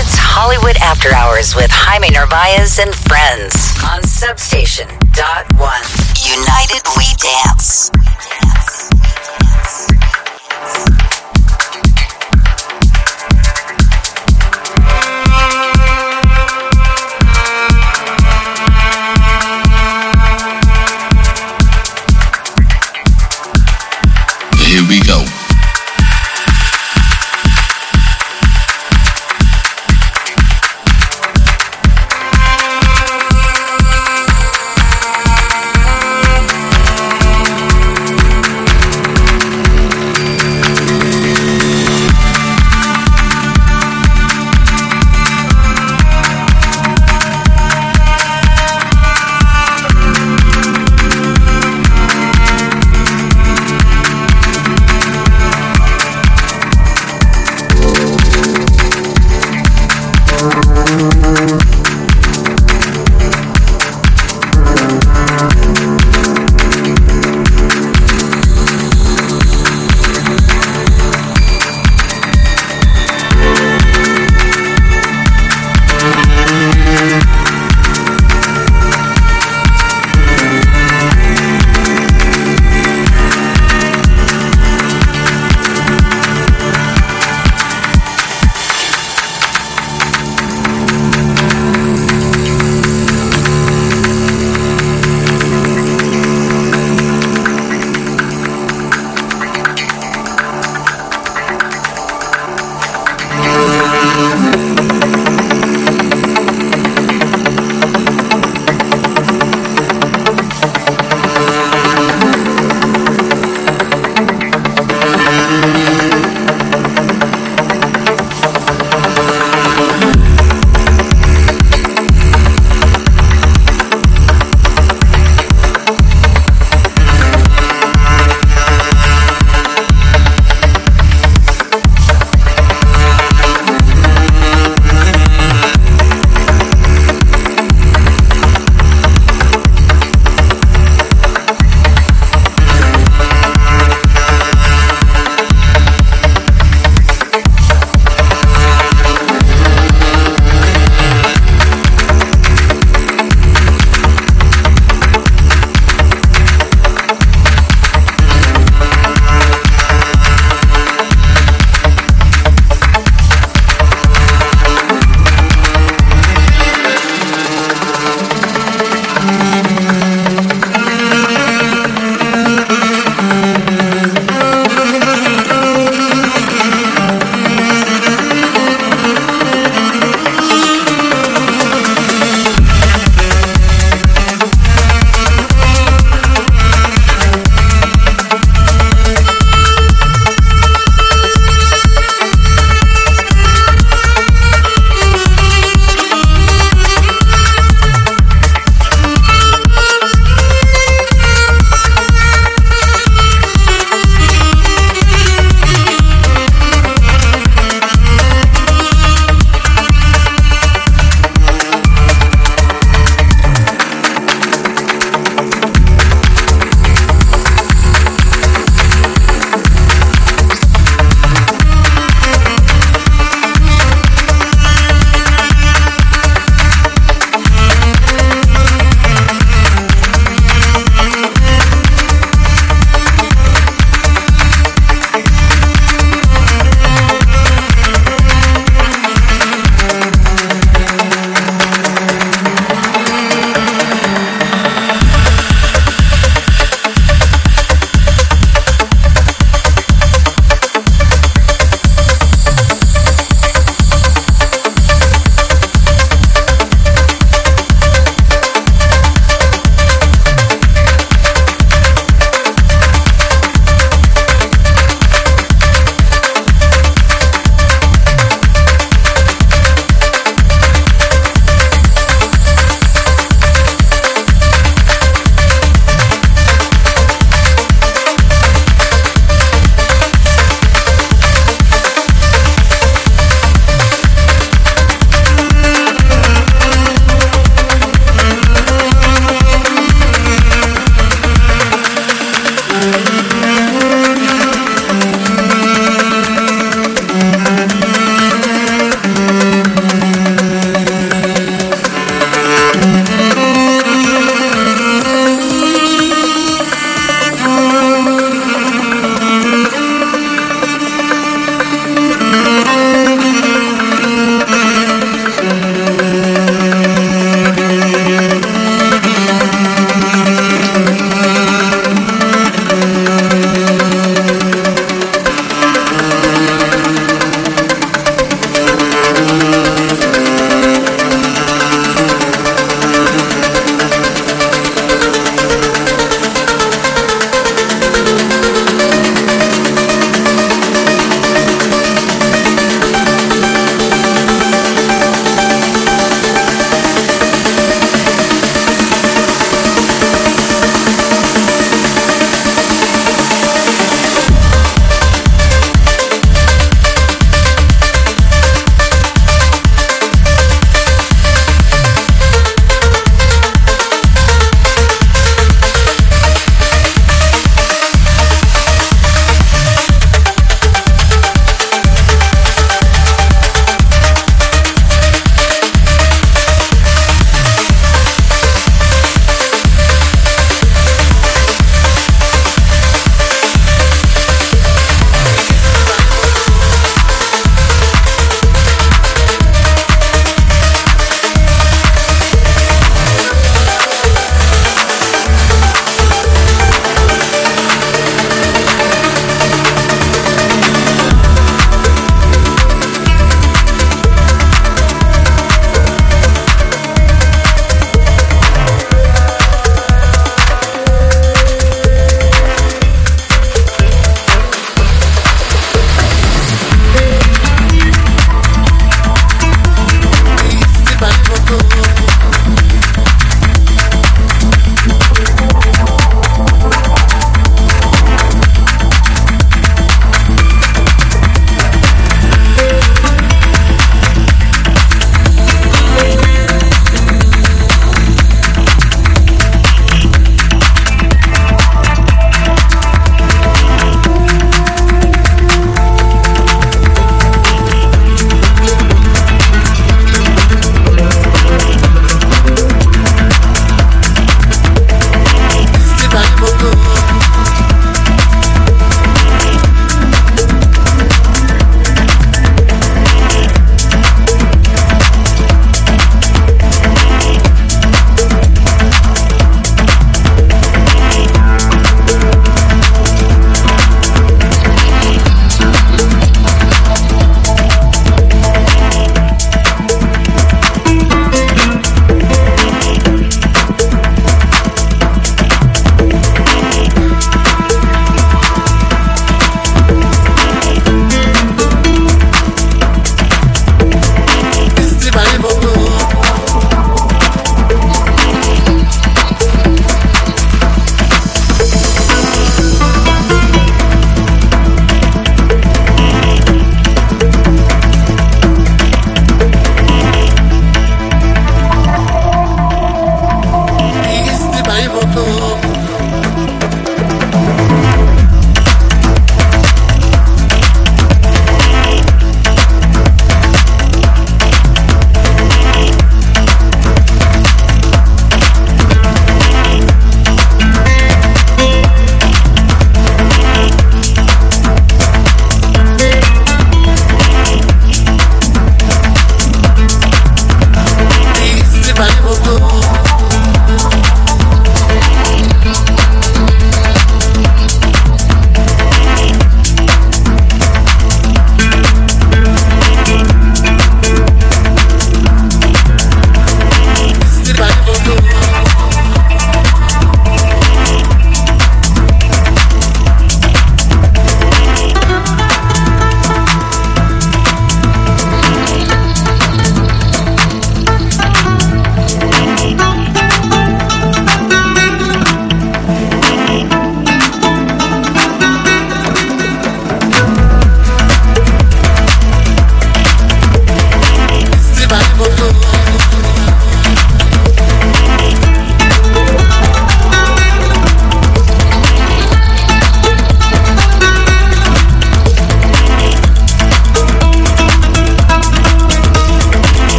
[0.00, 3.52] It's Hollywood After Hours with Jaime Narvaez and friends
[3.84, 5.84] on Substation Dot One.
[6.24, 7.92] United We Dance.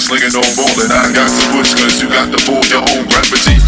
[0.00, 0.90] Slinging no ballin'.
[0.90, 3.63] I got to push cause you got to pull your own gravity.